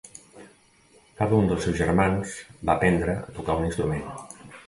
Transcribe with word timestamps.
Cada 1.19 1.35
un 1.41 1.51
dels 1.51 1.67
seus 1.67 1.77
germans 1.83 2.33
va 2.69 2.75
aprendre 2.77 3.17
a 3.29 3.35
tocar 3.39 3.61
un 3.61 3.67
instrument. 3.71 4.09